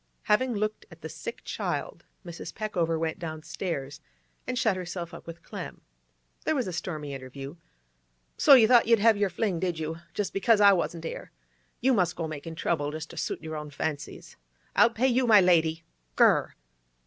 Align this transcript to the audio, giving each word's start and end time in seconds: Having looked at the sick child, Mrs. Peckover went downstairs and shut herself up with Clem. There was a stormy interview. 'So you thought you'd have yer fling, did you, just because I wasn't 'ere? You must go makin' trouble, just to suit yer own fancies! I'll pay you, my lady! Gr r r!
Having 0.23 0.55
looked 0.55 0.87
at 0.89 1.01
the 1.01 1.09
sick 1.09 1.43
child, 1.43 2.05
Mrs. 2.25 2.51
Peckover 2.55 2.97
went 2.97 3.19
downstairs 3.19 4.01
and 4.47 4.57
shut 4.57 4.75
herself 4.75 5.13
up 5.13 5.27
with 5.27 5.43
Clem. 5.43 5.81
There 6.43 6.55
was 6.55 6.65
a 6.65 6.73
stormy 6.73 7.13
interview. 7.13 7.57
'So 8.35 8.55
you 8.55 8.67
thought 8.67 8.87
you'd 8.87 8.97
have 8.97 9.15
yer 9.15 9.29
fling, 9.29 9.59
did 9.59 9.77
you, 9.77 9.99
just 10.15 10.33
because 10.33 10.59
I 10.59 10.73
wasn't 10.73 11.05
'ere? 11.05 11.31
You 11.81 11.93
must 11.93 12.15
go 12.15 12.27
makin' 12.27 12.55
trouble, 12.55 12.89
just 12.89 13.11
to 13.11 13.17
suit 13.17 13.43
yer 13.43 13.55
own 13.55 13.69
fancies! 13.69 14.37
I'll 14.75 14.89
pay 14.89 15.05
you, 15.07 15.27
my 15.27 15.39
lady! 15.39 15.83
Gr 16.15 16.23
r 16.23 16.31
r! 16.35 16.55